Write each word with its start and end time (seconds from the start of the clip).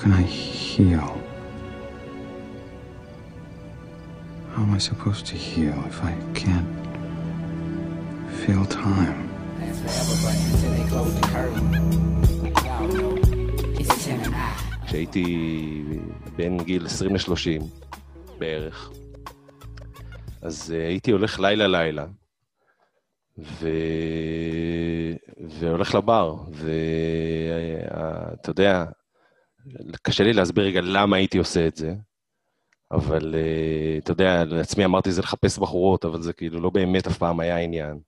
can 0.00 0.12
I 0.12 0.22
heal? 0.22 1.10
How 4.52 4.62
am 4.62 4.74
I 4.74 4.78
supposed 4.78 5.26
to 5.26 5.34
heal 5.34 5.78
if 5.92 5.98
I 6.04 6.14
can't 6.34 6.72
feel 8.40 8.64
time? 8.66 9.22
כשהייתי 14.86 15.84
בין 16.36 16.58
גיל 16.58 16.86
20 16.86 17.14
ל-30 17.14 17.62
בערך, 18.38 18.90
אז 20.42 20.74
uh, 20.74 20.86
הייתי 20.86 21.10
הולך 21.10 21.40
לילה-לילה, 21.40 22.06
ו... 23.38 23.68
והולך 25.48 25.94
לבר, 25.94 26.34
ואתה 26.52 28.50
יודע, 28.50 28.84
קשה 30.02 30.24
לי 30.24 30.32
להסביר 30.32 30.64
רגע 30.64 30.80
למה 30.80 31.16
הייתי 31.16 31.38
עושה 31.38 31.66
את 31.66 31.76
זה, 31.76 31.94
אבל 32.90 33.34
uh, 33.34 34.02
אתה 34.02 34.12
יודע, 34.12 34.44
לעצמי 34.44 34.84
אמרתי 34.84 35.12
זה 35.12 35.22
לחפש 35.22 35.58
בחורות, 35.58 36.04
אבל 36.04 36.22
זה 36.22 36.32
כאילו 36.32 36.60
לא 36.60 36.70
באמת 36.70 37.06
אף 37.06 37.18
פעם 37.18 37.40
היה 37.40 37.58
עניין. 37.58 37.98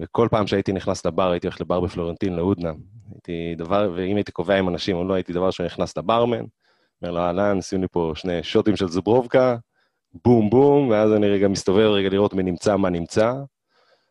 וכל 0.00 0.28
פעם 0.30 0.46
שהייתי 0.46 0.72
נכנס 0.72 1.06
לבר, 1.06 1.30
הייתי 1.30 1.46
הולך 1.46 1.60
לבר 1.60 1.80
בפלורנטין, 1.80 2.36
להודנה. 2.36 2.72
הייתי 3.12 3.54
דבר, 3.56 3.92
ואם 3.94 4.16
הייתי 4.16 4.32
קובע 4.32 4.58
עם 4.58 4.68
אנשים 4.68 4.96
או 4.96 5.04
לא, 5.04 5.14
הייתי 5.14 5.32
דבר 5.32 5.50
שאני 5.50 5.66
נכנס 5.66 5.98
לברמן, 5.98 6.44
אומר 7.02 7.12
לו, 7.12 7.20
אהלן, 7.20 7.60
שים 7.60 7.80
לי 7.80 7.88
פה 7.90 8.12
שני 8.14 8.42
שוטים 8.42 8.76
של 8.76 8.88
זוברובקה, 8.88 9.56
בום 10.24 10.50
בום, 10.50 10.88
ואז 10.88 11.12
אני 11.12 11.28
רגע 11.28 11.48
מסתובב 11.48 11.86
רגע 11.86 12.08
לראות 12.08 12.34
מי 12.34 12.42
נמצא, 12.42 12.76
מה 12.76 12.90
נמצא, 12.90 13.32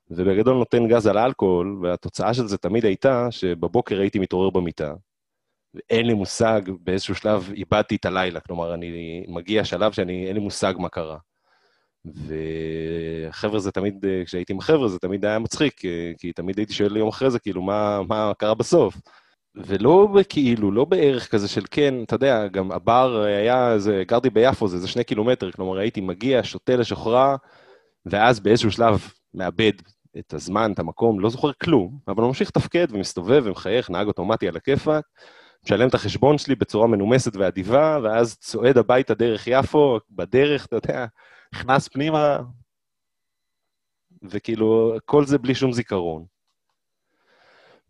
ובגדול 0.09 0.57
נותן 0.57 0.87
גז 0.87 1.07
על 1.07 1.17
האלכוהול, 1.17 1.79
והתוצאה 1.81 2.33
של 2.33 2.47
זה 2.47 2.57
תמיד 2.57 2.85
הייתה 2.85 3.31
שבבוקר 3.31 3.99
הייתי 3.99 4.19
מתעורר 4.19 4.49
במיטה, 4.49 4.93
ואין 5.75 6.05
לי 6.05 6.13
מושג, 6.13 6.61
באיזשהו 6.79 7.15
שלב 7.15 7.51
איבדתי 7.55 7.95
את 7.95 8.05
הלילה, 8.05 8.39
כלומר, 8.39 8.73
אני 8.73 9.23
מגיע 9.27 9.65
שלב 9.65 9.91
שאני, 9.91 10.27
אין 10.27 10.35
לי 10.35 10.41
מושג 10.41 10.73
מה 10.77 10.89
קרה. 10.89 11.17
וחבר'ה 12.05 13.59
זה 13.59 13.71
תמיד, 13.71 14.05
כשהייתי 14.25 14.53
עם 14.53 14.61
חבר'ה 14.61 14.87
זה 14.87 14.99
תמיד 14.99 15.25
היה 15.25 15.39
מצחיק, 15.39 15.81
כי 16.17 16.31
תמיד 16.35 16.57
הייתי 16.57 16.73
שואל 16.73 16.97
יום 16.97 17.07
אחרי 17.07 17.31
זה, 17.31 17.39
כאילו, 17.39 17.61
מה, 17.61 18.01
מה 18.07 18.31
קרה 18.37 18.53
בסוף? 18.53 18.95
ולא 19.55 20.07
כאילו, 20.29 20.71
לא 20.71 20.85
בערך 20.85 21.31
כזה 21.31 21.47
של 21.47 21.63
כן, 21.71 22.03
אתה 22.03 22.15
יודע, 22.15 22.47
גם 22.47 22.71
הבר 22.71 23.21
היה, 23.25 23.79
זה, 23.79 24.03
גרתי 24.07 24.29
ביפו, 24.29 24.67
זה 24.67 24.75
איזה 24.75 24.87
שני 24.87 25.03
קילומטר, 25.03 25.51
כלומר 25.51 25.77
הייתי 25.77 26.01
מגיע, 26.01 26.39
שותה 26.43 26.75
לשוחרה, 26.75 27.35
ואז 28.05 28.39
באיזשהו 28.39 28.71
שלב 28.71 29.07
מאבד 29.33 29.71
את 30.19 30.33
הזמן, 30.33 30.71
את 30.71 30.79
המקום, 30.79 31.19
לא 31.19 31.29
זוכר 31.29 31.51
כלום, 31.63 31.99
אבל 32.07 32.23
ממשיך 32.23 32.49
לתפקד 32.49 32.87
ומסתובב 32.89 33.41
ומחייך, 33.45 33.89
נהג 33.89 34.07
אוטומטי 34.07 34.47
על 34.47 34.57
הכיפאק, 34.57 35.05
משלם 35.65 35.87
את 35.87 35.93
החשבון 35.93 36.37
שלי 36.37 36.55
בצורה 36.55 36.87
מנומסת 36.87 37.35
ואדיבה, 37.35 37.99
ואז 38.03 38.37
צועד 38.37 38.77
הביתה 38.77 39.13
דרך 39.13 39.47
יפו, 39.47 39.99
בדרך, 40.11 40.65
אתה 40.65 40.75
יודע, 40.75 41.05
נכנס 41.53 41.87
פנימה, 41.87 42.39
וכאילו, 44.23 44.97
כל 45.05 45.25
זה 45.25 45.37
בלי 45.37 45.55
שום 45.55 45.71
זיכרון. 45.73 46.25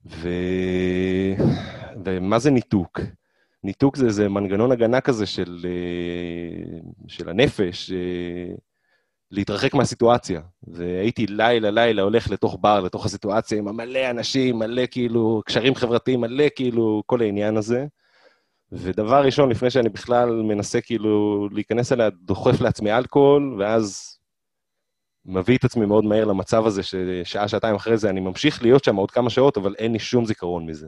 ו... 0.05 0.29
ומה 2.05 2.39
זה 2.39 2.51
ניתוק? 2.51 2.99
ניתוק 3.63 3.95
זה 3.95 4.05
איזה 4.05 4.29
מנגנון 4.29 4.71
הגנה 4.71 5.01
כזה 5.01 5.25
של, 5.25 5.65
אה, 5.65 6.79
של 7.07 7.29
הנפש, 7.29 7.91
אה, 7.91 8.55
להתרחק 9.31 9.73
מהסיטואציה. 9.73 10.41
והייתי 10.67 11.27
לילה, 11.27 11.71
לילה 11.71 12.01
הולך 12.01 12.31
לתוך 12.31 12.57
בר, 12.61 12.79
לתוך 12.79 13.05
הסיטואציה 13.05 13.57
עם 13.57 13.77
מלא 13.77 14.09
אנשים, 14.09 14.59
מלא 14.59 14.83
כאילו, 14.91 15.41
קשרים 15.45 15.75
חברתיים, 15.75 16.21
מלא 16.21 16.45
כאילו, 16.55 17.03
כל 17.05 17.21
העניין 17.21 17.57
הזה. 17.57 17.85
ודבר 18.71 19.25
ראשון, 19.25 19.49
לפני 19.49 19.69
שאני 19.69 19.89
בכלל 19.89 20.29
מנסה 20.41 20.81
כאילו 20.81 21.47
להיכנס 21.51 21.91
אליה, 21.91 22.09
דוחף 22.09 22.61
לעצמי 22.61 22.91
אלכוהול, 22.91 23.55
ואז 23.59 24.15
מביא 25.25 25.57
את 25.57 25.63
עצמי 25.63 25.85
מאוד 25.85 26.05
מהר 26.05 26.25
למצב 26.25 26.65
הזה 26.65 26.83
ששעה, 26.83 27.47
שעתיים 27.47 27.75
אחרי 27.75 27.97
זה 27.97 28.09
אני 28.09 28.19
ממשיך 28.19 28.61
להיות 28.61 28.83
שם 28.83 28.95
עוד 28.95 29.11
כמה 29.11 29.29
שעות, 29.29 29.57
אבל 29.57 29.75
אין 29.77 29.93
לי 29.93 29.99
שום 29.99 30.25
זיכרון 30.25 30.65
מזה. 30.65 30.87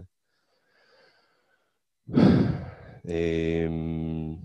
אמ, 3.07 4.35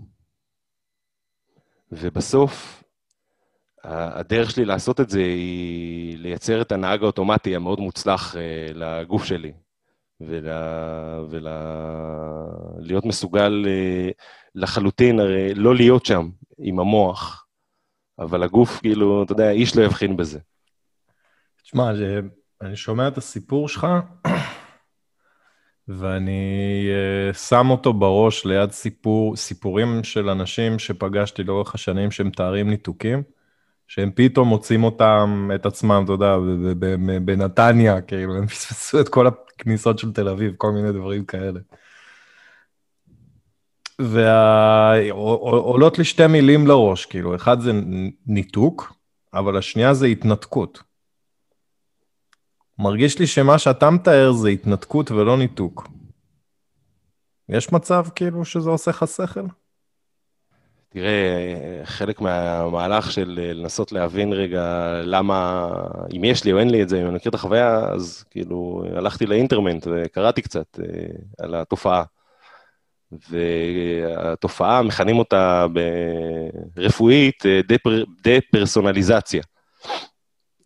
ובסוף, 1.91 2.82
הדרך 3.83 4.51
שלי 4.51 4.65
לעשות 4.65 4.99
את 5.01 5.09
זה 5.09 5.19
היא 5.19 6.17
לייצר 6.17 6.61
את 6.61 6.71
הנהג 6.71 7.03
האוטומטי 7.03 7.55
המאוד 7.55 7.79
מוצלח 7.79 8.35
אה, 8.35 8.67
לגוף 8.73 9.23
שלי, 9.25 9.51
ולהיות 10.21 11.33
ול... 13.03 13.09
מסוגל 13.09 13.65
אה, 13.67 14.09
לחלוטין, 14.55 15.19
הרי 15.19 15.53
לא 15.53 15.75
להיות 15.75 16.05
שם 16.05 16.29
עם 16.57 16.79
המוח, 16.79 17.45
אבל 18.19 18.43
הגוף, 18.43 18.79
כאילו, 18.81 19.23
אתה 19.23 19.31
יודע, 19.31 19.51
איש 19.51 19.77
לא 19.77 19.83
יבחין 19.83 20.17
בזה. 20.17 20.39
תשמע, 21.63 21.91
אני 22.61 22.75
שומע 22.75 23.07
את 23.07 23.17
הסיפור 23.17 23.69
שלך, 23.69 23.87
ואני 25.87 26.87
uh, 27.31 27.37
שם 27.37 27.69
אותו 27.69 27.93
בראש 27.93 28.45
ליד 28.45 28.71
סיפור, 28.71 29.35
סיפורים 29.35 30.03
של 30.03 30.29
אנשים 30.29 30.79
שפגשתי 30.79 31.43
לאורך 31.43 31.75
השנים 31.75 32.11
שמתארים 32.11 32.69
ניתוקים, 32.69 33.23
שהם 33.87 34.11
פתאום 34.15 34.47
מוצאים 34.47 34.83
אותם, 34.83 35.49
את 35.55 35.65
עצמם, 35.65 36.01
אתה 36.03 36.11
יודע, 36.11 36.35
בנתניה, 37.25 38.01
כאילו, 38.01 38.37
הם 38.37 38.47
פספסו 38.47 38.99
את 38.99 39.09
כל 39.09 39.27
הכניסות 39.27 39.99
של 39.99 40.13
תל 40.13 40.29
אביב, 40.29 40.53
כל 40.57 40.71
מיני 40.71 40.91
דברים 40.91 41.25
כאלה. 41.25 41.59
ועולות 43.99 45.97
לי 45.97 46.03
שתי 46.03 46.27
מילים 46.27 46.67
לראש, 46.67 47.05
כאילו, 47.05 47.35
אחד 47.35 47.59
זה 47.59 47.71
ניתוק, 48.25 48.93
אבל 49.33 49.57
השנייה 49.57 49.93
זה 49.93 50.05
התנתקות. 50.05 50.83
מרגיש 52.79 53.19
לי 53.19 53.27
שמה 53.27 53.59
שאתה 53.59 53.89
מתאר 53.89 54.31
זה 54.31 54.49
התנתקות 54.49 55.11
ולא 55.11 55.37
ניתוק. 55.37 55.87
יש 57.49 57.73
מצב 57.73 58.05
כאילו 58.15 58.45
שזה 58.45 58.69
עושה 58.69 58.91
לך 58.91 59.05
שכל? 59.07 59.47
תראה, 60.93 61.81
חלק 61.83 62.21
מהמהלך 62.21 63.11
של 63.11 63.39
לנסות 63.53 63.91
להבין 63.91 64.33
רגע 64.33 64.93
למה, 65.03 65.67
אם 66.17 66.23
יש 66.23 66.43
לי 66.43 66.53
או 66.53 66.59
אין 66.59 66.69
לי 66.69 66.83
את 66.83 66.89
זה, 66.89 67.01
אם 67.01 67.05
אני 67.05 67.15
מכיר 67.15 67.29
את 67.29 67.35
החוויה, 67.35 67.79
אז 67.79 68.25
כאילו 68.29 68.83
הלכתי 68.95 69.25
לאינטרמנט 69.25 69.87
וקראתי 69.91 70.41
קצת 70.41 70.79
אה, 70.79 70.85
על 71.39 71.55
התופעה. 71.55 72.03
והתופעה, 73.29 74.81
מכנים 74.81 75.19
אותה 75.19 75.65
ברפואית 76.75 77.43
דפר, 77.67 78.03
דה-פרסונליזציה. 78.23 79.43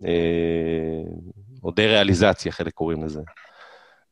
אה, 0.05 1.01
או 1.63 1.71
דה-ריאליזציה, 1.71 2.51
חלק 2.51 2.73
קוראים 2.73 3.03
לזה. 3.03 3.21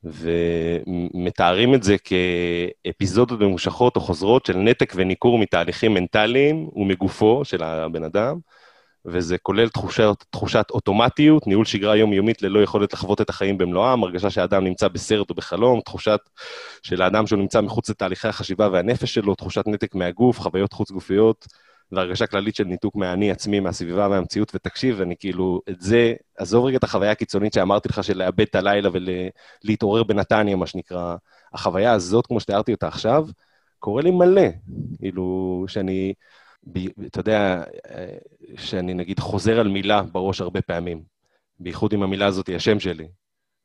ומתארים 0.06 1.74
את 1.74 1.84
זה 1.84 1.96
כאפיזודות 1.98 3.40
ממושכות 3.40 3.96
או 3.96 4.02
חוזרות 4.02 4.46
של 4.46 4.58
נתק 4.58 4.94
וניכור 4.96 5.40
מתהליכים 5.40 5.94
מנטליים 5.94 6.70
ומגופו 6.76 7.46
של 7.46 7.64
הבן 7.64 8.04
אדם, 8.04 8.38
וזה 9.06 9.38
כולל 9.38 9.70
תחושת, 9.70 10.24
תחושת 10.30 10.66
אוטומטיות, 10.72 11.48
ניהול 11.48 11.66
שגרה 11.66 11.96
יומיומית 11.96 12.42
ללא 12.42 12.60
יכולת 12.60 12.94
לחוות 12.94 13.22
את 13.22 13.30
החיים 13.30 13.58
במלואם, 13.58 14.04
הרגשה 14.04 14.30
שהאדם 14.30 14.64
נמצא 14.64 14.88
בסרט 14.88 15.30
או 15.30 15.36
בחלום, 15.36 15.82
תחושת 15.82 16.20
של 16.84 17.02
האדם 17.02 17.28
שהוא 17.28 17.40
נמצא 17.40 17.62
מחוץ 17.62 17.90
לתהליכי 17.90 18.28
החשיבה 18.28 18.70
והנפש 18.72 19.14
שלו, 19.14 19.36
תחושת 19.36 19.64
נתק 19.68 19.96
מהגוף, 19.96 20.40
חוויות 20.40 20.74
חוץ-גופיות, 20.74 21.48
והרגשה 21.92 22.28
כללית 22.28 22.56
של 22.56 22.64
ניתוק 22.64 22.96
מהאני 22.96 23.32
עצמי, 23.32 23.60
מהסביבה, 23.60 24.08
מהמציאות, 24.08 24.52
ותקשיב, 24.56 25.02
אני 25.02 25.16
כאילו, 25.20 25.62
את 25.70 25.82
זה, 25.82 26.14
עזוב 26.38 26.66
רגע 26.66 26.78
את 26.78 26.84
החוויה 26.84 27.12
הקיצונית 27.12 27.54
שאמרתי 27.54 27.90
לך, 27.90 28.04
של 28.04 28.18
לאבד 28.18 28.42
את 28.42 28.56
הלילה 28.56 28.90
ולהתעורר 29.64 30.04
בנתניה, 30.04 30.56
מה 30.56 30.68
שנקרא. 30.68 31.16
החוויה 31.54 31.92
הזאת, 31.92 32.28
כמו 32.28 32.40
שתיארתי 32.40 32.74
אותה 32.74 32.88
עכשיו, 32.88 33.28
קורה 33.80 34.02
לי 34.02 34.12
מלא. 34.12 34.48
כאילו, 35.00 35.66
שאני, 35.68 36.14
אתה 37.06 37.20
יודע, 37.20 37.64
שאני 38.58 38.94
נגיד 38.94 39.20
חוזר 39.20 39.60
על 39.60 39.68
מילה 39.68 40.02
בראש 40.02 40.42
הרבה 40.42 40.62
פעמים, 40.62 41.04
בייחוד 41.60 41.94
עם 41.94 42.04
המילה 42.04 42.26
הזאת, 42.26 42.48
היא 42.48 42.56
השם 42.56 42.80
שלי, 42.80 43.08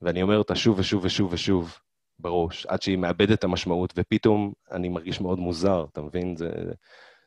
ואני 0.02 0.22
אומר 0.22 0.38
אותה 0.38 0.54
שוב 0.54 0.78
ושוב 0.78 1.04
ושוב 1.04 1.32
ושוב 1.32 1.78
בראש, 2.18 2.66
עד 2.66 2.82
שהיא 2.82 2.98
מאבדת 2.98 3.38
את 3.38 3.44
המשמעות, 3.44 3.92
ופתאום 3.96 4.52
אני 4.72 4.88
מרגיש 4.88 5.20
מאוד 5.20 5.38
מוזר, 5.38 5.84
אתה 5.92 6.02
מבין? 6.02 6.36
זה... 6.36 6.50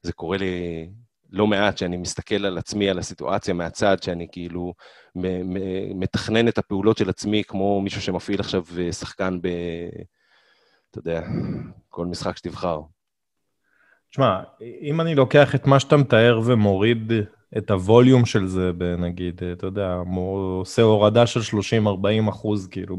זה 0.04 0.14
קורה 0.14 0.38
לי 0.38 0.88
לא 1.32 1.48
מעט, 1.48 1.78
שאני 1.78 1.98
מסתכל 1.98 2.46
על 2.46 2.58
עצמי, 2.58 2.90
על 2.90 3.00
הסיטואציה 3.00 3.54
מהצד, 3.54 4.04
שאני 4.04 4.28
כאילו 4.32 4.74
מתכנן 5.96 6.48
את 6.48 6.58
הפעולות 6.58 6.98
של 6.98 7.10
עצמי 7.10 7.44
כמו 7.44 7.82
מישהו 7.82 8.02
שמפעיל 8.02 8.40
עכשיו 8.40 8.64
אה, 8.80 8.92
שחקן 8.92 9.40
ב... 9.42 9.48
אתה 10.92 11.00
יודע, 11.00 11.22
כל 11.90 12.06
משחק 12.06 12.38
שתבחר. 12.38 12.82
תשמע, 14.10 14.42
אם 14.82 15.02
אני 15.02 15.16
לוקח 15.16 15.56
את 15.56 15.68
מה 15.68 15.80
שאתה 15.80 15.98
מתאר 15.98 16.42
ומוריד 16.46 17.12
את 17.58 17.72
הווליום 17.72 18.26
של 18.26 18.48
זה, 18.48 18.72
נגיד, 18.98 19.42
אתה 19.52 19.68
יודע, 19.68 19.98
עושה 20.60 20.82
הורדה 20.82 21.28
של 21.28 21.58
30-40 21.86 22.30
אחוז, 22.30 22.68
כאילו, 22.68 22.98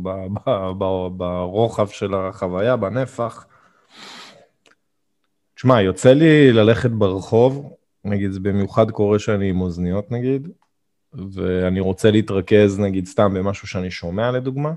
ברוחב 1.17 1.87
של 1.87 2.15
החוויה, 2.15 2.77
בנפח, 2.77 3.47
תשמע, 5.55 5.83
יוצא 5.83 6.13
לי 6.13 6.53
ללכת 6.53 6.91
ברחוב, 6.91 7.75
נגיד, 8.05 8.31
זה 8.31 8.41
במיוחד 8.41 8.91
קורה 8.91 9.19
שאני 9.19 9.51
עם 9.51 9.61
אוזניות 9.61 10.11
נגיד, 10.13 10.49
ואני 11.33 11.81
רוצה 11.81 12.11
להתרכז 12.11 12.81
נגיד 12.81 13.07
סתם 13.07 13.35
במשהו 13.35 13.69
שאני 13.69 13.91
שומע 13.91 14.31
לדוגמה, 14.31 14.73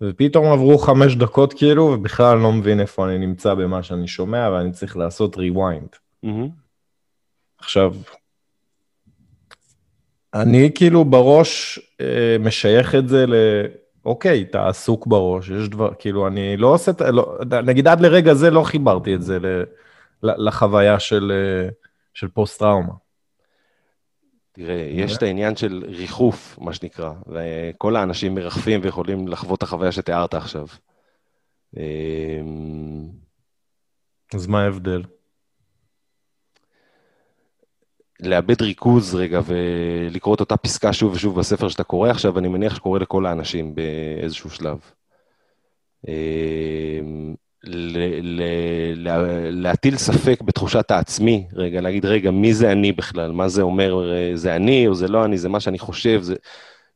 ופתאום 0.00 0.46
עברו 0.52 0.78
חמש 0.78 1.16
דקות 1.16 1.52
כאילו, 1.52 1.82
ובכלל 1.82 2.34
אני 2.34 2.42
לא 2.42 2.52
מבין 2.52 2.80
איפה 2.80 3.08
אני 3.08 3.18
נמצא 3.18 3.54
במה 3.54 3.82
שאני 3.82 4.08
שומע, 4.08 4.50
ואני 4.52 4.72
צריך 4.72 4.96
לעשות 4.96 5.36
rewind. 5.36 5.96
מהמם. 6.22 6.48
עכשיו, 7.58 7.94
אני 10.34 10.70
כאילו 10.74 11.04
בראש 11.04 11.78
אה, 12.00 12.36
משייך 12.40 12.94
את 12.94 13.08
זה 13.08 13.26
ל... 13.26 13.34
אוקיי, 14.06 14.42
אתה 14.50 14.68
עסוק 14.68 15.06
בראש, 15.06 15.48
יש 15.48 15.68
דבר, 15.68 15.90
כאילו, 15.98 16.26
אני 16.26 16.56
לא 16.56 16.66
עושה, 16.74 16.90
את- 16.90 17.00
לא, 17.00 17.38
נגיד 17.64 17.88
עד 17.88 18.00
לרגע 18.00 18.34
זה 18.34 18.50
לא 18.50 18.62
חיברתי 18.62 19.14
את 19.14 19.22
זה 19.22 19.38
ל, 19.38 19.64
לחוויה 20.22 21.00
של, 21.00 21.32
אה, 21.34 21.68
של 22.14 22.28
פוסט-טראומה. 22.28 22.92
תראה, 24.52 24.88
יש 24.90 25.16
את 25.16 25.22
העניין 25.22 25.56
של 25.56 25.84
ריחוף, 25.88 26.58
מה 26.60 26.72
שנקרא, 26.72 27.12
וכל 27.26 27.96
האנשים 27.96 28.34
מרחפים 28.34 28.80
ויכולים 28.82 29.28
לחוות 29.28 29.58
את 29.58 29.62
החוויה 29.62 29.92
שתיארת 29.92 30.34
עכשיו. 30.34 30.66
אמ, 31.76 33.08
אז 34.34 34.46
מה 34.46 34.62
ההבדל? 34.62 35.02
לאבד 38.20 38.62
ריכוז 38.62 39.14
רגע 39.14 39.40
ולקרוא 39.46 40.34
את 40.34 40.40
אותה 40.40 40.56
פסקה 40.56 40.92
שוב 40.92 41.12
ושוב 41.12 41.38
בספר 41.38 41.68
שאתה 41.68 41.84
קורא 41.84 42.10
עכשיו, 42.10 42.38
אני 42.38 42.48
מניח 42.48 42.74
שקורה 42.74 42.98
לכל 42.98 43.26
האנשים 43.26 43.74
באיזשהו 43.74 44.50
שלב. 44.50 44.78
אמ, 46.08 47.34
ל- 47.64 48.18
ל- 48.22 49.04
לה- 49.04 49.50
להטיל 49.50 49.96
ספק 49.96 50.42
בתחושת 50.42 50.90
העצמי, 50.90 51.46
רגע, 51.52 51.80
להגיד, 51.80 52.04
רגע, 52.04 52.30
מי 52.30 52.54
זה 52.54 52.72
אני 52.72 52.92
בכלל? 52.92 53.32
מה 53.32 53.48
זה 53.48 53.62
אומר, 53.62 54.12
אה, 54.12 54.30
זה 54.34 54.56
אני 54.56 54.86
או 54.88 54.94
זה 54.94 55.08
לא 55.08 55.24
אני, 55.24 55.38
זה 55.38 55.48
מה 55.48 55.60
שאני 55.60 55.78
חושב, 55.78 56.22
זה... 56.22 56.34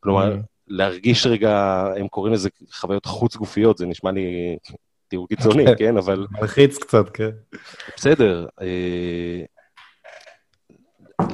כלומר, 0.01 0.35
Mm. 0.35 0.39
להרגיש 0.69 1.27
רגע, 1.27 1.85
הם 1.97 2.09
קוראים 2.09 2.35
לזה 2.35 2.49
חוויות 2.73 3.07
חוץ-גופיות, 3.07 3.79
זה 3.79 3.87
נשמע 3.87 4.11
לי 4.11 4.57
תיאור 5.09 5.29
קיצוני, 5.29 5.65
כן. 5.67 5.75
כן? 5.79 5.97
אבל 5.97 6.27
מלחיץ 6.41 6.79
קצת, 6.79 7.09
כן. 7.15 7.31
בסדר. 7.97 8.47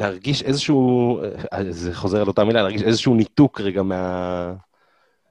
להרגיש 0.00 0.42
איזשהו, 0.42 1.20
אה, 1.52 1.70
זה 1.70 1.94
חוזר 1.94 2.20
על 2.20 2.28
אותה 2.28 2.44
מילה, 2.44 2.62
להרגיש 2.62 2.82
איזשהו 2.82 3.14
ניתוק 3.14 3.60
רגע 3.60 3.82
מה... 3.82 4.54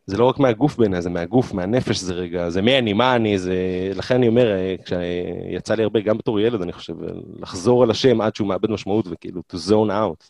זה 0.08 0.18
לא 0.18 0.26
רק 0.26 0.40
מהגוף 0.40 0.78
בעיניי, 0.78 1.02
זה 1.02 1.10
מהגוף, 1.10 1.54
מהנפש, 1.54 1.98
זה 2.00 2.14
רגע, 2.14 2.50
זה 2.50 2.62
מי 2.62 2.78
אני, 2.78 2.94
מה 2.94 3.16
אני, 3.16 3.38
זה... 3.38 3.56
לכן 3.96 4.16
אני 4.16 4.28
אומר, 4.28 4.52
אה, 4.52 4.76
כשיצא 4.86 5.76
לי 5.76 5.84
הרבה, 5.84 6.00
גם 6.00 6.18
בתור 6.18 6.40
ילד, 6.40 6.62
אני 6.62 6.74
חושב, 6.74 6.94
לחזור 7.40 7.84
על 7.84 7.92
השם 7.92 8.22
עד 8.22 8.36
שהוא 8.36 8.48
מאבד 8.48 8.72
משמעות 8.72 9.06
וכאילו, 9.10 9.42
to 9.54 9.56
zone 9.70 9.90
out. 9.90 10.30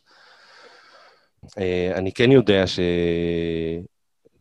אה, 1.58 1.92
אני 1.96 2.12
כן 2.12 2.32
יודע 2.32 2.64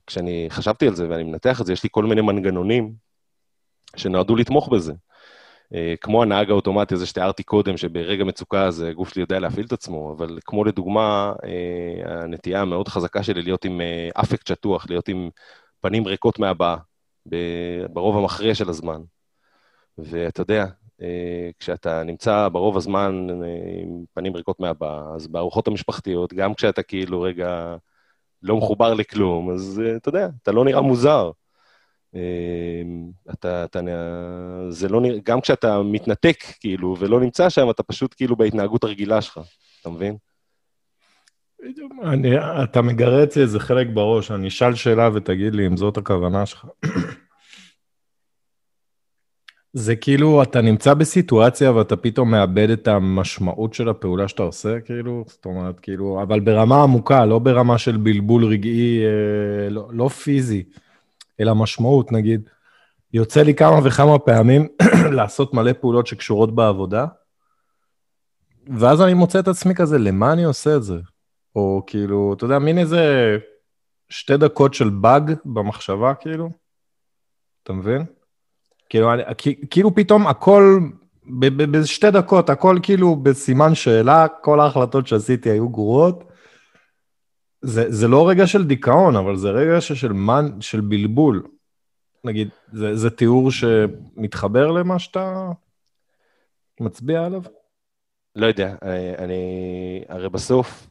שכשאני 0.07 0.47
חשבתי 0.51 0.89
על 0.89 0.95
זה 0.95 1.09
ואני 1.11 1.25
מנתח 1.25 1.61
את 1.61 1.67
זה, 1.67 1.73
יש 1.73 1.83
לי 1.83 1.89
כל 1.93 2.05
מיני 2.05 2.21
מנגנונים 2.21 2.93
שנועדו 3.97 4.37
לתמוך 4.37 4.69
בזה. 4.69 4.93
אה, 5.75 5.95
כמו 6.01 6.23
הנהג 6.23 6.51
האוטומטי 6.51 6.95
הזה 6.95 7.07
שתיארתי 7.07 7.43
קודם, 7.43 7.77
שברגע 7.77 8.25
מצוקה 8.25 8.67
אז 8.67 8.81
הגוף 8.81 9.09
שלי 9.09 9.23
יודע 9.23 9.39
להפעיל 9.39 9.67
את 9.67 9.73
עצמו, 9.73 10.15
אבל 10.17 10.39
כמו 10.45 10.65
לדוגמה, 10.65 11.33
אה, 11.45 12.23
הנטייה 12.23 12.61
המאוד 12.61 12.89
חזקה 12.89 13.23
שלי 13.23 13.43
להיות 13.43 13.65
עם 13.65 13.81
אה, 13.81 14.09
אפקט 14.21 14.47
שטוח, 14.47 14.87
להיות 14.91 15.09
עם 15.09 15.31
פנים 15.81 16.07
ריקות 16.07 16.39
מהבעה, 16.39 16.77
ברוב 17.93 18.17
המכריע 18.17 18.55
של 18.55 18.69
הזמן. 18.69 19.01
ואתה 19.99 20.41
יודע, 20.43 20.67
כשאתה 21.59 22.03
נמצא 22.03 22.49
ברוב 22.53 22.77
הזמן 22.77 23.27
עם 23.83 24.05
פנים 24.15 24.37
ריקות 24.37 24.61
מהבעה, 24.61 25.15
אז 25.15 25.27
בארוחות 25.27 25.69
המשפחתיות, 25.69 26.33
גם 26.35 26.55
כשאתה 26.55 26.83
כאילו 26.83 27.21
רגע 27.21 27.77
לא 28.43 28.57
מחובר 28.57 28.95
לכלום, 28.95 29.51
אז 29.51 29.83
אתה 29.97 30.09
יודע, 30.09 30.29
אתה 30.43 30.53
לא 30.53 30.65
נראה 30.65 30.81
מוזר. 30.81 31.31
אה, 32.15 32.83
אתה, 33.33 33.65
אתה, 33.65 33.81
זה 34.69 34.89
לא 34.89 35.01
נראה, 35.01 35.19
גם 35.25 35.41
כשאתה 35.41 35.83
מתנתק, 35.83 36.45
כאילו, 36.61 36.97
ולא 36.99 37.21
נמצא 37.21 37.49
שם, 37.49 37.71
אתה 37.71 37.83
פשוט 37.83 38.15
כאילו 38.17 38.37
בהתנהגות 38.37 38.85
הרגילה 38.85 39.23
שלך, 39.23 39.41
אתה 39.81 39.91
מבין? 39.91 40.17
אני, 42.03 42.39
אתה 42.65 42.83
מגרה 42.83 43.25
אצלי 43.25 43.43
איזה 43.43 43.61
חלק 43.61 43.87
בראש, 43.95 44.31
אני 44.31 44.49
אשאל 44.49 44.75
שאלה 44.75 45.09
ותגיד 45.15 45.55
לי 45.55 45.67
אם 45.67 45.77
זאת 45.77 45.97
הכוונה 45.97 46.47
שלך. 46.47 46.67
זה 49.73 49.97
כאילו, 49.97 50.43
אתה 50.43 50.61
נמצא 50.61 50.95
בסיטואציה 50.95 51.73
ואתה 51.73 51.97
פתאום 51.97 52.31
מאבד 52.31 52.71
את 52.71 52.89
המשמעות 52.89 53.75
של 53.75 53.89
הפעולה 53.89 54.29
שאתה 54.29 54.43
עושה, 54.43 54.81
כאילו, 54.81 55.25
זאת 55.27 55.45
אומרת, 55.45 55.81
כאילו, 55.81 56.23
אבל 56.23 56.41
ברמה 56.41 56.83
עמוקה, 56.83 57.25
לא 57.25 57.39
ברמה 57.39 57.79
של 57.79 57.97
בלבול 57.97 58.45
רגעי, 58.45 59.05
אה, 59.05 59.71
לא, 59.71 59.89
לא 59.93 60.09
פיזי, 60.09 60.63
אלא 61.41 61.55
משמעות, 61.55 62.13
נגיד. 62.13 62.49
יוצא 63.13 63.43
לי 63.43 63.55
כמה 63.55 63.79
וכמה 63.85 64.19
פעמים 64.19 64.69
לעשות 65.17 65.55
מלא 65.55 65.73
פעולות 65.73 66.07
שקשורות 66.07 66.55
בעבודה, 66.55 67.07
ואז 68.79 69.03
אני 69.03 69.15
מוצא 69.15 69.39
את 69.39 69.49
עצמי 69.49 69.75
כזה, 69.75 69.99
למה 69.99 70.33
אני 70.33 70.45
עושה 70.45 70.77
את 70.77 70.83
זה? 70.83 70.99
או 71.57 71.83
כאילו, 71.87 72.35
אתה 72.37 72.45
יודע, 72.45 72.59
מין 72.59 72.79
איזה 72.79 73.37
שתי 74.09 74.37
דקות 74.37 74.75
של 74.75 74.89
באג 74.89 75.33
במחשבה, 75.45 76.15
כאילו. 76.15 76.51
אתה 77.63 77.73
מבין? 77.73 78.05
כאילו, 78.89 79.13
אני, 79.13 79.23
כאילו 79.71 79.95
פתאום 79.95 80.27
הכל, 80.27 80.79
בשתי 81.39 82.11
דקות, 82.11 82.51
הכל 82.51 82.79
כאילו 82.83 83.17
בסימן 83.17 83.75
שאלה, 83.75 84.29
כל 84.29 84.61
ההחלטות 84.61 85.07
שעשיתי 85.07 85.51
היו 85.51 85.69
גרועות. 85.69 86.25
זה, 87.65 87.85
זה 87.89 88.09
לא 88.09 88.29
רגע 88.29 88.47
של 88.47 88.65
דיכאון, 88.65 89.17
אבל 89.17 89.37
זה 89.37 89.51
רגע 89.51 89.81
של, 89.81 90.13
מן, 90.13 90.61
של 90.61 90.81
בלבול. 90.81 91.43
נגיד, 92.25 92.49
זה, 92.73 92.97
זה 92.97 93.11
תיאור 93.11 93.51
שמתחבר 93.51 94.71
למה 94.71 94.99
שאתה 94.99 95.51
מצביע 96.81 97.25
עליו? 97.25 97.43
לא 98.37 98.47
יודע, 98.47 98.75
אני, 98.83 99.17
אני 99.19 99.45
הרי 100.09 100.29
בסוף, 100.29 100.87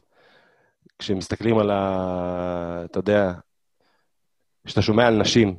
כשמסתכלים 0.98 1.58
על 1.58 1.70
ה... 1.70 2.82
אתה 2.84 2.98
יודע, 2.98 3.32
כשאתה 4.66 4.82
שומע 4.82 5.06
על 5.06 5.20
נשים, 5.20 5.56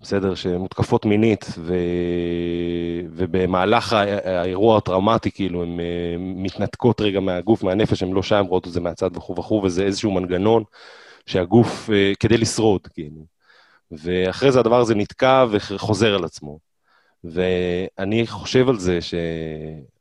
בסדר, 0.00 0.34
שמותקפות 0.34 1.04
מינית, 1.04 1.46
ו... 1.58 1.74
ובמהלך 3.10 3.92
האירוע 4.24 4.78
הטראומטי, 4.78 5.30
כאילו, 5.30 5.62
הן 5.62 5.80
אה, 5.80 6.16
מתנתקות 6.18 7.00
רגע 7.00 7.20
מהגוף, 7.20 7.62
מהנפש, 7.62 8.02
הן 8.02 8.12
לא 8.12 8.22
שם, 8.22 8.44
רואות 8.48 8.66
את 8.66 8.72
זה 8.72 8.80
מהצד 8.80 9.16
וכו' 9.16 9.34
וכו', 9.38 9.62
וזה 9.64 9.82
איזשהו 9.82 10.10
מנגנון 10.10 10.62
שהגוף, 11.26 11.90
אה, 11.90 12.12
כדי 12.20 12.36
לשרוד, 12.36 12.86
כאילו. 12.86 13.26
ואחרי 13.90 14.52
זה 14.52 14.60
הדבר 14.60 14.80
הזה 14.80 14.94
נתקע 14.94 15.46
וחוזר 15.50 16.14
על 16.14 16.24
עצמו. 16.24 16.58
ואני 17.24 18.26
חושב 18.26 18.68
על 18.68 18.78
זה 18.78 19.00
ש... 19.00 19.14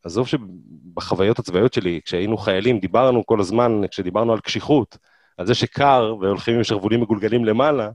עזוב 0.03 0.27
שבחוויות 0.27 1.39
הצבאיות 1.39 1.73
שלי, 1.73 1.99
כשהיינו 2.05 2.37
חיילים, 2.37 2.79
דיברנו 2.79 3.25
כל 3.25 3.39
הזמן, 3.39 3.81
כשדיברנו 3.91 4.33
על 4.33 4.39
קשיחות, 4.39 4.97
על 5.37 5.45
זה 5.45 5.53
שקר 5.55 6.15
והולכים 6.21 6.55
עם 6.55 6.63
שרוולים 6.63 7.01
מגולגלים 7.01 7.45
למעלה, 7.45 7.89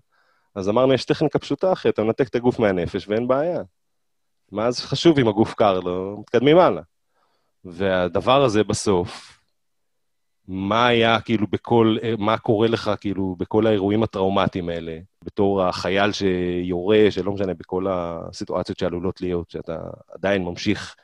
אז 0.54 0.68
אמרנו, 0.68 0.92
יש 0.92 1.04
טכניקה 1.04 1.38
פשוטה 1.38 1.72
אחרת, 1.72 1.94
אתה 1.94 2.02
מנתק 2.02 2.28
את 2.28 2.34
הגוף 2.34 2.58
מהנפש 2.58 3.08
ואין 3.08 3.28
בעיה. 3.28 3.62
מה 4.52 4.66
אז 4.66 4.80
חשוב 4.80 5.18
אם 5.18 5.28
הגוף 5.28 5.54
קר 5.54 5.80
לו? 5.80 6.16
מתקדמים 6.20 6.58
הלאה. 6.58 6.82
והדבר 7.64 8.44
הזה 8.44 8.64
בסוף, 8.64 9.38
מה 10.48 10.86
היה 10.86 11.20
כאילו 11.20 11.46
בכל, 11.46 11.96
מה 12.18 12.38
קורה 12.38 12.68
לך 12.68 12.90
כאילו 13.00 13.36
בכל 13.38 13.66
האירועים 13.66 14.02
הטראומטיים 14.02 14.68
האלה, 14.68 14.98
בתור 15.24 15.62
החייל 15.62 16.12
שיורה, 16.12 17.06
שלא 17.10 17.32
משנה, 17.32 17.54
בכל 17.54 17.86
הסיטואציות 17.90 18.78
שעלולות 18.78 19.20
להיות, 19.20 19.50
שאתה 19.50 19.78
עדיין 20.14 20.44
ממשיך, 20.44 20.96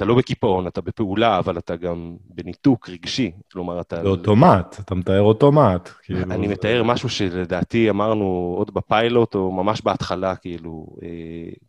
אתה 0.00 0.08
לא 0.08 0.14
בקיפאון, 0.14 0.66
אתה 0.66 0.80
בפעולה, 0.80 1.38
אבל 1.38 1.58
אתה 1.58 1.76
גם 1.76 2.16
בניתוק 2.24 2.88
רגשי. 2.88 3.30
כלומר, 3.52 3.80
אתה... 3.80 4.02
זה 4.02 4.08
אוטומט, 4.08 4.76
אתה 4.80 4.94
מתאר 4.94 5.20
אוטומט. 5.20 5.88
כאילו, 6.02 6.20
אני 6.22 6.48
מתאר 6.48 6.82
משהו 6.82 7.08
שלדעתי 7.08 7.90
אמרנו 7.90 8.54
עוד 8.58 8.74
בפיילוט, 8.74 9.34
או 9.34 9.52
ממש 9.52 9.82
בהתחלה, 9.82 10.36
כאילו, 10.36 10.86
אה, 11.02 11.08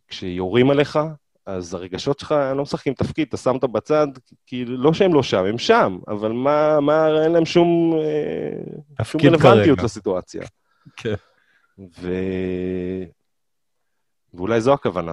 כשיורים 0.08 0.70
עליך, 0.70 0.98
אז 1.46 1.74
הרגשות 1.74 2.18
שלך 2.18 2.34
לא 2.56 2.62
משחקים 2.62 2.94
תפקיד, 2.94 3.28
אתה 3.28 3.36
שם 3.36 3.54
אותם 3.54 3.72
בצד, 3.72 4.06
כאילו, 4.46 4.76
לא 4.76 4.92
שהם 4.92 5.14
לא 5.14 5.22
שם, 5.22 5.44
הם 5.44 5.58
שם, 5.58 5.98
אבל 6.08 6.32
מה, 6.32 6.80
מה 6.80 7.22
אין 7.22 7.32
להם 7.32 7.44
שום, 7.44 7.92
אה, 8.98 9.04
שום 9.04 9.20
רלוונטיות 9.20 9.76
כרגע. 9.78 9.84
לסיטואציה. 9.84 10.42
כן. 10.96 11.14
ו... 12.00 12.10
ואולי 14.34 14.60
זו 14.60 14.72
הכוונה. 14.72 15.12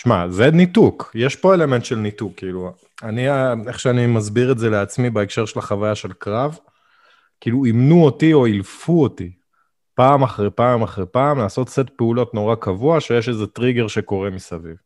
תשמע, 0.00 0.28
זה 0.28 0.50
ניתוק, 0.50 1.10
יש 1.14 1.36
פה 1.36 1.54
אלמנט 1.54 1.84
של 1.84 1.96
ניתוק, 1.96 2.32
כאילו, 2.36 2.72
אני, 3.02 3.26
איך 3.66 3.80
שאני 3.80 4.06
מסביר 4.06 4.52
את 4.52 4.58
זה 4.58 4.70
לעצמי 4.70 5.10
בהקשר 5.10 5.44
של 5.44 5.58
החוויה 5.58 5.94
של 5.94 6.12
קרב, 6.12 6.58
כאילו 7.40 7.64
אימנו 7.64 8.04
אותי 8.04 8.32
או 8.32 8.46
אילפו 8.46 9.02
אותי, 9.02 9.32
פעם 9.94 10.22
אחרי 10.22 10.50
פעם 10.50 10.82
אחרי 10.82 11.04
פעם, 11.12 11.38
לעשות 11.38 11.68
סט 11.68 11.90
פעולות 11.96 12.34
נורא 12.34 12.54
קבוע, 12.54 13.00
שיש 13.00 13.28
איזה 13.28 13.46
טריגר 13.46 13.88
שקורה 13.88 14.30
מסביב. 14.30 14.76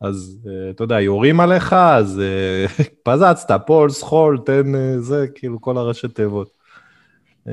אז 0.00 0.38
אה, 0.48 0.70
אתה 0.70 0.84
יודע, 0.84 1.00
יורים 1.00 1.40
עליך, 1.40 1.72
אז 1.72 2.20
אה, 2.20 2.66
פזצת, 3.04 3.60
פול, 3.66 3.90
זחול, 3.90 4.38
תן 4.46 4.74
אה, 4.74 5.00
זה, 5.00 5.26
כאילו 5.34 5.60
כל 5.60 5.76
הראשי 5.76 6.08
תיבות. 6.08 6.50
אה, 7.48 7.52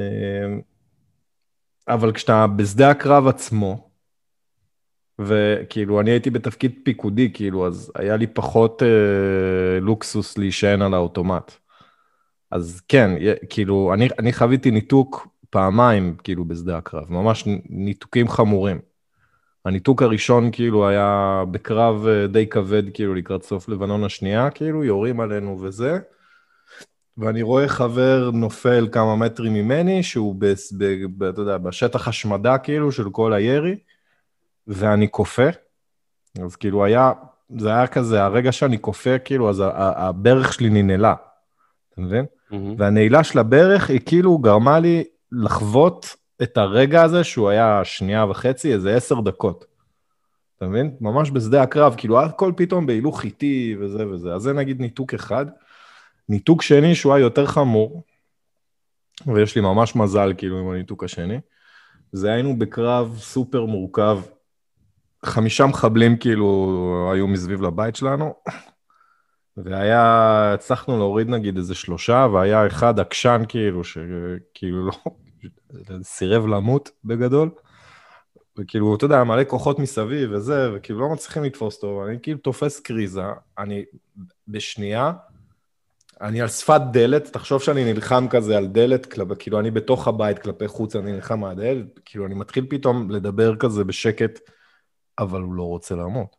אבל 1.88 2.12
כשאתה 2.12 2.48
בשדה 2.48 2.90
הקרב 2.90 3.28
עצמו, 3.28 3.87
וכאילו, 5.22 6.00
אני 6.00 6.12
הייתי 6.12 6.30
בתפקיד 6.30 6.80
פיקודי, 6.84 7.32
כאילו, 7.34 7.68
אז 7.68 7.92
היה 7.96 8.16
לי 8.16 8.28
פחות 8.28 8.84
אה, 8.84 9.80
לוקסוס 9.80 10.38
להישען 10.38 10.82
על 10.82 10.94
האוטומט. 10.94 11.52
אז 12.52 12.82
כן, 12.88 13.12
כאילו, 13.50 13.94
אני, 13.94 14.08
אני 14.20 14.34
חוויתי 14.34 14.72
ניתוק 14.72 15.28
פעמיים, 15.50 16.16
כאילו, 16.24 16.46
בשדה 16.46 16.78
הקרב, 16.78 17.12
ממש 17.12 17.44
ניתוקים 17.70 18.28
חמורים. 18.28 18.80
הניתוק 19.66 20.02
הראשון, 20.02 20.52
כאילו, 20.52 20.88
היה 20.88 21.44
בקרב 21.52 22.08
אה, 22.08 22.28
די 22.28 22.48
כבד, 22.48 22.84
כאילו, 22.94 23.16
לקראת 23.16 23.44
סוף 23.44 23.70
לבנון 23.70 24.04
השנייה, 24.04 24.50
כאילו, 24.50 24.84
יורים 24.84 25.20
עלינו 25.20 25.62
וזה. 25.62 26.00
ואני 27.18 27.42
רואה 27.42 27.68
חבר 27.68 28.32
נופל 28.34 28.88
כמה 28.92 29.16
מטרים 29.16 29.54
ממני, 29.54 30.04
שהוא, 30.04 30.36
ב, 30.40 30.46
ב, 30.78 30.86
ב, 31.18 31.24
אתה 31.24 31.42
יודע, 31.42 31.58
בשטח 31.58 32.08
השמדה, 32.08 32.58
כאילו, 32.58 32.92
של 32.92 33.10
כל 33.10 33.34
הירי, 33.34 33.76
ואני 34.68 35.12
כופה. 35.12 35.48
אז 36.44 36.56
כאילו 36.56 36.86
היה, 36.86 37.12
זה 37.58 37.70
היה 37.70 37.88
כזה, 37.88 38.24
הרגע 38.24 38.52
שאני 38.52 38.82
כופה, 38.82 39.20
כאילו, 39.20 39.50
אז 39.50 39.64
הברך 39.76 40.54
שלי 40.54 40.70
ננעלה, 40.70 41.16
אתה 41.94 42.02
מבין? 42.02 42.26
מהמם. 42.52 42.76
והנעילה 42.78 43.24
של 43.24 43.40
הברך 43.40 43.90
היא 43.90 44.00
כאילו 44.06 44.38
גרמה 44.38 44.80
לי 44.80 45.04
לחוות 45.32 46.16
את 46.42 46.58
הרגע 46.58 47.04
הזה, 47.04 47.24
שהוא 47.24 47.50
היה 47.50 47.82
שנייה 47.84 48.26
וחצי, 48.26 48.74
איזה 48.74 48.96
עשר 48.96 49.22
דקות. 49.22 49.66
אתה 50.58 50.68
מבין? 50.68 50.96
ממש 51.02 51.32
בשדה 51.32 51.64
הקרב, 51.64 51.96
כאילו 51.98 52.22
הכל 52.22 52.52
פתאום 52.58 52.86
בהילוך 52.86 53.24
איטי 53.24 53.76
וזה 53.80 54.08
וזה. 54.08 54.34
אז 54.34 54.42
זה 54.42 54.54
נגיד 54.54 54.82
ניתוק 54.82 55.14
אחד. 55.14 55.46
ניתוק 56.30 56.62
שני 56.62 56.96
שהוא 56.96 57.14
היה 57.14 57.24
יותר 57.24 57.46
חמור, 57.46 58.04
ויש 59.28 59.56
לי 59.56 59.62
ממש 59.62 59.96
מזל 59.96 60.34
כאילו 60.38 60.60
עם 60.60 60.70
הניתוק 60.70 61.04
השני, 61.04 61.40
זה 62.12 62.34
היינו 62.34 62.60
בקרב 62.60 63.18
סופר 63.20 63.66
מורכב. 63.66 64.20
חמישה 65.26 65.66
מחבלים 65.66 66.18
כאילו 66.18 67.10
היו 67.14 67.28
מסביב 67.28 67.62
לבית 67.62 67.96
שלנו, 67.96 68.34
והיה, 69.58 70.54
הצלחנו 70.54 70.98
להוריד 70.98 71.30
נגיד 71.30 71.58
איזה 71.58 71.76
שלושה, 71.76 72.28
והיה 72.34 72.68
אחד 72.68 73.00
עקשן 73.00 73.42
כאילו, 73.48 73.84
שכאילו 73.84 74.88
לא, 74.88 74.94
סירב 76.04 76.48
למות 76.48 76.90
בגדול. 77.04 77.50
וכאילו, 78.60 78.96
אתה 78.96 79.06
יודע, 79.06 79.24
מלא 79.24 79.44
כוחות 79.44 79.80
מסביב 79.80 80.30
וזה, 80.34 80.70
וכאילו 80.74 81.00
לא 81.00 81.10
מצליחים 81.10 81.44
לתפוס 81.44 81.76
אותו, 81.76 82.08
אני 82.08 82.18
כאילו 82.22 82.40
תופס 82.40 82.80
קריזה, 82.80 83.24
אני 83.58 83.86
בשנייה, 84.48 85.12
אני 86.22 86.42
על 86.42 86.48
שפת 86.48 86.82
דלת, 86.92 87.34
תחשוב 87.34 87.62
שאני 87.62 87.94
נלחם 87.94 88.28
כזה 88.30 88.58
על 88.58 88.68
דלת, 88.68 89.14
כאילו 89.40 89.60
אני 89.60 89.72
בתוך 89.72 90.08
הבית 90.08 90.40
כלפי 90.40 90.68
חוץ, 90.68 90.96
אני 90.96 91.12
נלחם 91.12 91.44
על 91.44 91.52
הדלת, 91.52 92.00
כאילו 92.06 92.26
אני 92.26 92.36
מתחיל 92.36 92.66
פתאום 92.70 93.12
לדבר 93.12 93.56
כזה 93.56 93.84
בשקט, 93.84 94.40
אבל 95.20 95.42
הוא 95.42 95.54
לא 95.54 95.64
רוצה 95.64 95.96
למות. 95.96 96.36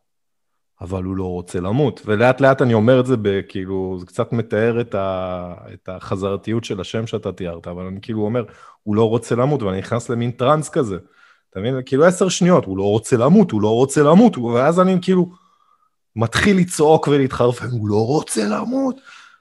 אבל 0.81 1.03
הוא 1.03 1.15
לא 1.15 1.25
רוצה 1.25 1.59
למות. 1.59 2.01
ולאט 2.05 2.41
לאט 2.41 2.61
אני 2.61 2.73
אומר 2.73 2.99
את 2.99 3.05
זה 3.05 3.15
בכאילו, 3.21 3.97
זה 3.99 4.05
קצת 4.05 4.33
מתאר 4.33 4.81
את, 4.81 4.95
ה, 4.95 5.53
את 5.73 5.89
החזרתיות 5.89 6.63
של 6.63 6.81
השם 6.81 7.07
שאתה 7.07 7.31
תיארת, 7.31 7.67
אבל 7.67 7.85
אני 7.85 7.99
כאילו 8.01 8.21
אומר, 8.21 8.43
הוא 8.83 8.95
לא 8.95 9.09
רוצה 9.09 9.35
למות, 9.35 9.63
ואני 9.63 9.77
נכנס 9.77 10.09
למין 10.09 10.31
טראנס 10.31 10.69
כזה. 10.69 10.97
אתה 11.49 11.59
מבין? 11.59 11.75
כאילו 11.85 12.05
עשר 12.05 12.29
שניות, 12.29 12.65
הוא 12.65 12.77
לא 12.77 12.83
רוצה 12.83 13.17
למות, 13.17 13.51
הוא 13.51 13.61
לא 13.61 13.69
רוצה 13.69 14.03
למות, 14.03 14.37
ואז 14.37 14.79
אני 14.79 14.97
כאילו 15.01 15.29
מתחיל 16.15 16.57
לצעוק 16.57 17.07
ולהתחרפן, 17.07 17.67
הוא 17.71 17.89
לא 17.89 18.07
רוצה 18.07 18.45
למות. 18.45 18.95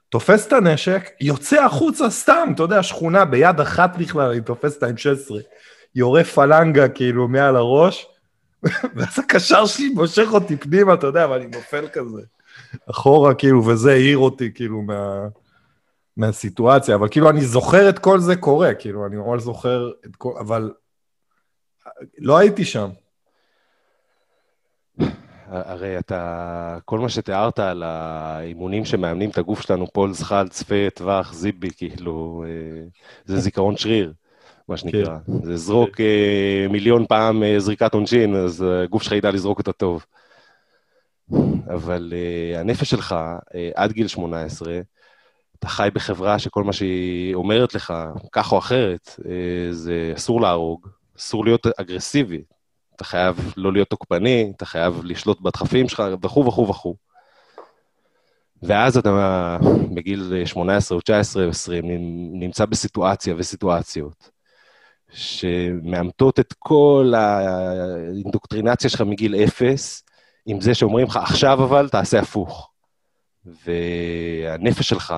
תופס 0.09 0.47
את 0.47 0.53
הנשק, 0.53 1.11
יוצא 1.21 1.65
החוצה 1.65 2.11
סתם, 2.11 2.49
אתה 2.55 2.63
יודע, 2.63 2.83
שכונה 2.83 3.25
ביד 3.25 3.61
אחת 3.61 3.97
בכלל, 3.97 4.31
אני 4.31 4.41
תופס 4.41 4.79
את 4.79 4.83
ה-M16, 4.83 5.35
יורה 5.95 6.25
פלנגה 6.25 6.89
כאילו 6.89 7.29
מעל 7.29 7.57
הראש, 7.57 8.07
ואז 8.95 9.19
הקשר 9.19 9.67
שלי 9.67 9.89
מושך 9.89 10.29
אותי 10.31 10.57
פנימה, 10.57 10.95
אתה 10.95 11.07
יודע, 11.07 11.27
ואני 11.31 11.47
נופל 11.47 11.89
כזה. 11.89 12.23
אחורה, 12.91 13.35
כאילו, 13.35 13.67
וזה 13.67 13.93
העיר 13.93 14.19
אותי, 14.19 14.53
כאילו, 14.55 14.83
מה, 14.83 15.29
מהסיטואציה, 16.17 16.95
אבל 16.95 17.09
כאילו, 17.09 17.31
אני 17.31 17.41
זוכר 17.41 17.89
את 17.89 17.99
כל 17.99 18.21
זה 18.21 18.37
קורה, 18.37 18.75
כאילו, 18.75 19.07
אני 19.07 19.17
ממש 19.17 19.43
זוכר 19.43 19.91
את 20.07 20.17
כל, 20.17 20.33
אבל 20.41 20.73
לא 22.19 22.39
הייתי 22.39 22.65
שם. 22.65 22.89
הרי 25.47 25.99
אתה, 25.99 26.79
כל 26.85 26.99
מה 26.99 27.09
שתיארת 27.09 27.59
על 27.59 27.83
האימונים 27.83 28.85
שמאמנים 28.85 29.31
את 29.31 29.39
הגוף 29.39 29.61
שלנו, 29.61 29.87
פול 29.93 30.13
זחל, 30.13 30.49
צפה, 30.49 30.91
טווח, 30.95 31.33
זיבי, 31.33 31.71
כאילו, 31.77 32.45
אה, 32.47 32.87
זה 33.25 33.39
זיכרון 33.39 33.77
שריר, 33.77 34.13
מה 34.69 34.77
שנקרא. 34.77 35.19
זה 35.43 35.57
זרוק 35.57 36.01
אה, 36.01 36.67
מיליון 36.71 37.07
פעם 37.07 37.43
אה, 37.43 37.61
זריקת 37.61 37.95
עונשין, 37.95 38.35
אז 38.37 38.65
הגוף 38.85 39.03
שלך 39.03 39.13
ידע 39.13 39.31
לזרוק 39.31 39.59
אותה 39.59 39.73
טוב. 39.73 40.05
אבל 41.75 42.13
אה, 42.17 42.61
הנפש 42.61 42.91
שלך, 42.91 43.15
אה, 43.55 43.71
עד 43.75 43.93
גיל 43.93 44.09
18, 44.09 44.81
אתה 45.59 45.69
חי 45.69 45.89
בחברה 45.95 46.39
שכל 46.39 46.65
מה 46.65 46.73
שהיא 46.73 47.35
אומרת 47.35 47.75
לך, 47.75 47.95
כך 48.33 48.53
או 48.53 48.59
אחרת, 48.59 49.21
אה, 49.29 49.73
זה 49.73 50.13
אסור 50.17 50.41
להרוג, 50.41 50.89
אסור 51.19 51.45
להיות 51.45 51.67
אגרסיבי. 51.77 52.43
אתה 52.97 53.05
חייב 53.05 53.53
לא 53.57 53.73
להיות 53.73 53.89
תוקפני, 53.89 54.53
אתה 54.57 54.67
חייב 54.67 55.01
לשלוט 55.05 55.41
בדחפים 55.41 55.89
שלך, 55.89 56.03
וכו' 56.23 56.47
וכו' 56.47 56.69
וכו'. 56.69 56.95
ואז 58.63 58.97
אתה 58.97 59.59
בגיל 59.95 60.43
18 60.45 60.97
או 60.97 61.01
19 61.01 61.45
או 61.45 61.49
20 61.49 61.85
נמצא 62.41 62.65
בסיטואציה 62.65 63.35
וסיטואציות 63.39 64.38
שמאמתות 65.11 66.41
את 66.41 66.55
כל 66.59 67.13
האינדוקטרינציה 67.17 68.91
שלך 68.91 69.01
מגיל 69.01 69.35
אפס, 69.35 70.05
עם 70.47 70.61
זה 70.61 70.75
שאומרים 70.75 71.07
לך, 71.07 71.17
עכשיו 71.17 71.65
אבל 71.65 71.89
תעשה 71.89 72.21
הפוך. 72.21 72.71
והנפש 73.45 74.89
שלך 74.89 75.15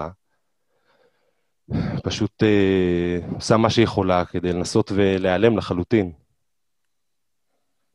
פשוט 2.03 2.43
אה, 2.43 3.19
עושה 3.35 3.57
מה 3.57 3.71
שהיא 3.71 3.85
יכולה 3.85 4.25
כדי 4.25 4.53
לנסות 4.53 4.93
ולהיעלם 4.95 5.57
לחלוטין. 5.57 6.13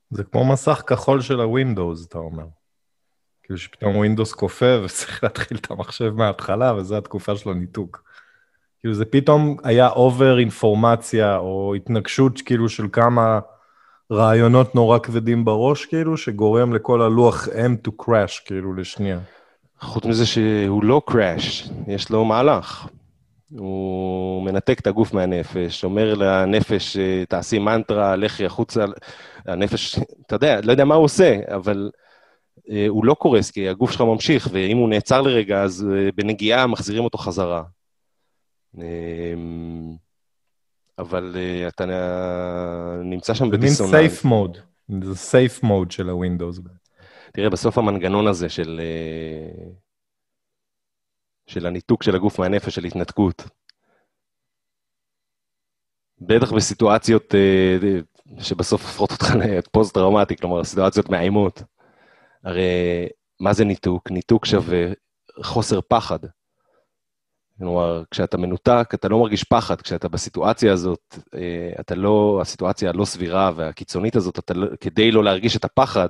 זה 0.10 0.24
כמו 0.24 0.54
מסך 0.54 0.84
כחול 0.88 1.22
של 1.22 1.40
ה 1.40 1.48
Windows, 1.48 2.08
אתה 2.08 2.18
אומר. 2.18 2.46
כאילו 3.44 3.58
שפתאום 3.58 3.96
Windows 3.96 4.34
קופא 4.34 4.80
וצריך 4.84 5.24
להתחיל 5.24 5.58
את 5.58 5.72
המחשב 5.72 6.10
מההתחלה, 6.10 6.76
וזו 6.76 6.98
התקופה 6.98 7.36
של 7.36 7.50
הניתוק. 7.50 8.04
כאילו 8.86 8.96
זה 8.96 9.06
פתאום 9.06 9.58
היה 9.64 9.90
over 9.90 10.40
אינפורמציה, 10.40 11.38
או 11.38 11.76
התנגשות 11.76 12.42
כאילו 12.42 12.70
של 12.70 12.86
כמה 12.92 13.40
רעיונות 14.12 14.76
נורא 14.76 15.00
כבדים 15.00 15.46
בראש, 15.46 15.86
כאילו, 15.86 16.18
שגורם 16.18 16.74
לכל 16.74 17.02
הלוח 17.02 17.48
M 17.48 17.88
to 17.88 17.92
crash, 18.04 18.46
כאילו, 18.46 18.74
לשנייה. 18.74 19.20
חוץ 19.80 20.06
מזה 20.06 20.26
שהוא 20.26 20.84
לא 20.84 21.02
קראש, 21.06 21.70
יש 21.88 22.10
לו 22.10 22.26
מהלך. 22.26 22.88
הוא 23.58 24.44
מנתק 24.44 24.80
את 24.80 24.88
הגוף 24.88 25.14
מהנפש, 25.14 25.84
אומר 25.84 26.14
לנפש, 26.14 26.98
תעשי 27.30 27.60
מנטרה, 27.60 28.16
לכי 28.16 28.46
החוצה. 28.46 28.86
הנפש, 29.46 30.00
אתה 30.26 30.36
יודע, 30.36 30.60
לא 30.64 30.72
יודע 30.72 30.86
מה 30.86 30.96
הוא 30.96 31.04
עושה, 31.04 31.40
אבל 31.56 31.90
אה, 32.72 32.86
הוא 32.90 33.06
לא 33.06 33.14
קורס, 33.14 33.52
כי 33.52 33.70
הגוף 33.70 33.92
שלך 33.92 34.02
ממשיך, 34.02 34.50
ואם 34.52 34.78
הוא 34.78 34.90
נעצר 34.90 35.22
לרגע, 35.22 35.62
אז 35.62 35.88
אה, 35.94 36.10
בנגיעה 36.16 36.68
מחזירים 36.68 37.04
אותו 37.04 37.18
חזרה. 37.18 37.64
אה, 38.82 39.34
אבל 40.98 41.36
אה, 41.38 41.68
אתה 41.68 41.86
נמצא 43.04 43.34
שם 43.34 43.46
זה 43.46 43.52
מין 43.52 43.60
בדיסוננס. 43.60 43.92
סייף 43.92 44.26
מוד. 44.26 44.58
זה 45.04 45.16
סייף 45.16 45.64
מוד 45.64 45.92
של 45.92 46.10
הווינדוס. 46.10 46.60
תראה, 47.34 47.50
בסוף 47.50 47.78
המנגנון 47.78 48.28
הזה 48.28 48.50
של, 48.50 48.82
אה, 48.84 49.70
של 51.48 51.66
הניתוק 51.66 52.04
של 52.04 52.16
הגוף 52.16 52.40
מהנפש, 52.40 52.76
של 52.76 52.86
התנתקות, 52.86 53.44
בטח 56.22 56.54
בסיטואציות 56.54 57.36
אה, 57.36 57.78
שבסוף 58.40 58.82
הופכות 58.82 59.12
אותך 59.12 59.26
לפוסט-טראומטי, 59.46 60.36
כלומר, 60.36 60.64
סיטואציות 60.64 61.10
מאיימות. 61.10 61.64
הרי 62.44 63.08
מה 63.40 63.54
זה 63.54 63.66
ניתוק? 63.66 64.12
ניתוק 64.12 64.46
שווה 64.46 64.88
חוסר 65.44 65.80
פחד. 65.88 66.20
כלומר, 67.60 68.04
כשאתה 68.12 68.38
מנותק, 68.38 68.90
אתה 68.94 69.08
לא 69.08 69.20
מרגיש 69.20 69.44
פחד, 69.44 69.82
כשאתה 69.82 70.08
בסיטואציה 70.08 70.74
הזאת, 70.74 71.16
אה, 71.36 71.72
אתה 71.80 71.96
לא, 71.96 72.40
הסיטואציה 72.42 72.90
הלא 72.90 73.06
סבירה 73.06 73.52
והקיצונית 73.56 74.16
הזאת, 74.16 74.40
אתה 74.40 74.54
לא, 74.54 74.68
כדי 74.80 75.12
לא 75.12 75.24
להרגיש 75.24 75.56
את 75.56 75.66
הפחד, 75.66 76.10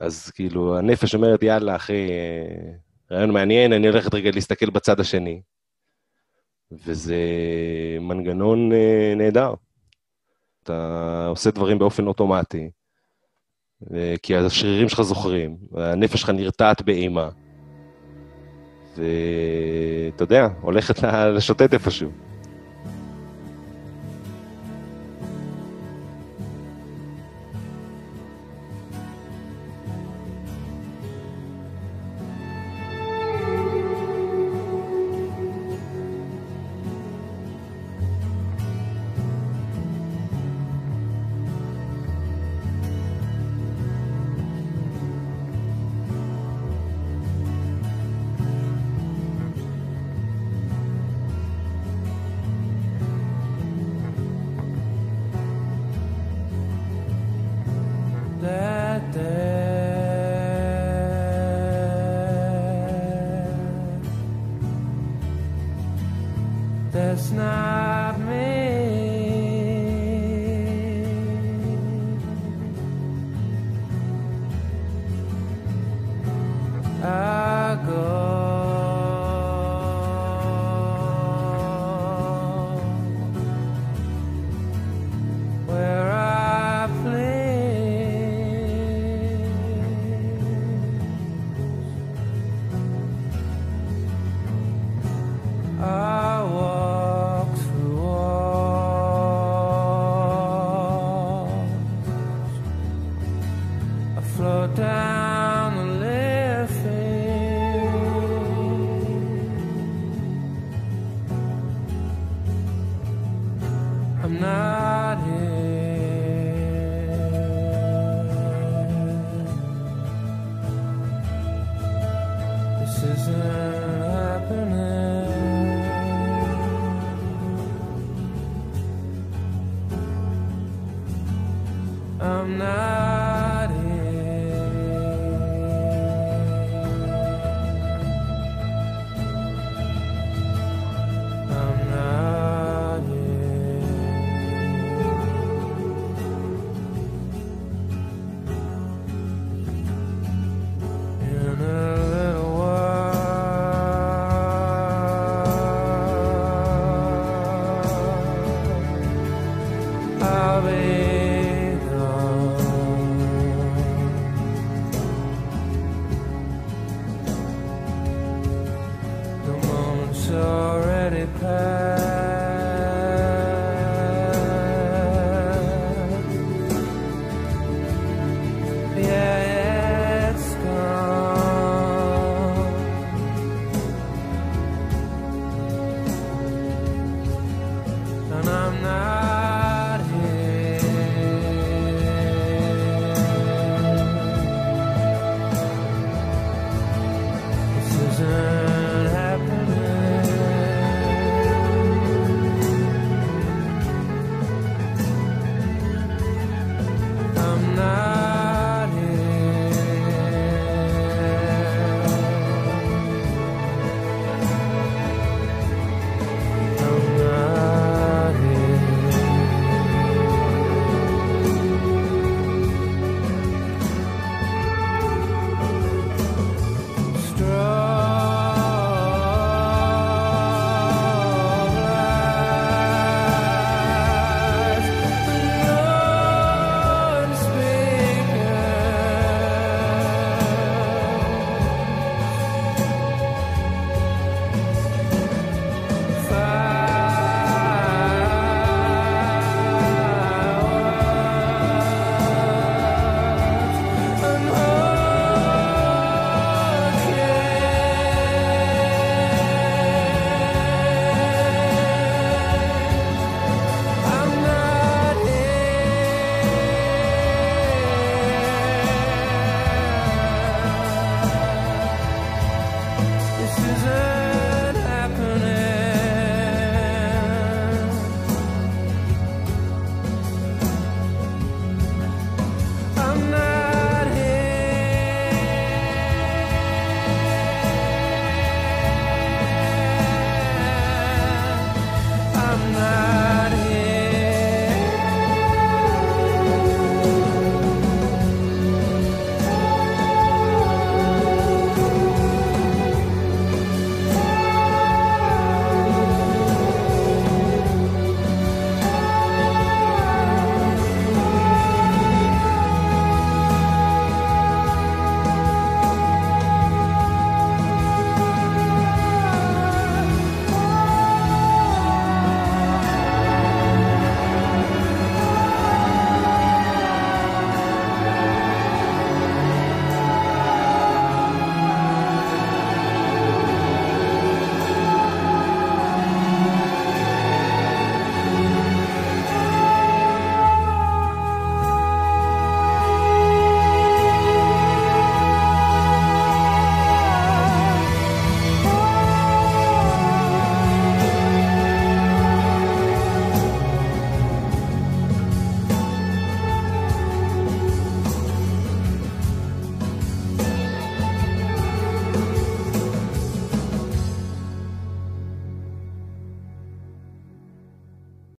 אז 0.00 0.30
כאילו, 0.30 0.78
הנפש 0.78 1.14
אומרת, 1.14 1.42
יאללה, 1.42 1.76
אחי, 1.76 2.08
אה, 2.10 2.72
רעיון 3.10 3.30
מעניין, 3.30 3.72
אני 3.72 3.88
הולכת 3.88 4.14
רגע 4.14 4.30
להסתכל 4.34 4.70
בצד 4.70 5.00
השני. 5.00 5.40
וזה 6.72 7.16
מנגנון 8.00 8.72
אה, 8.72 9.14
נהדר. 9.16 9.54
אתה 10.62 11.26
עושה 11.28 11.50
דברים 11.50 11.78
באופן 11.78 12.06
אוטומטי, 12.06 12.70
כי 14.22 14.36
השרירים 14.36 14.88
שלך 14.88 15.02
זוכרים, 15.02 15.56
הנפש 15.74 16.20
שלך 16.20 16.30
נרתעת 16.30 16.82
באימה. 16.82 17.30
ואתה 18.98 20.22
יודע, 20.22 20.48
הולכת 20.60 21.02
לשוטט 21.34 21.74
איפשהו. 21.74 22.10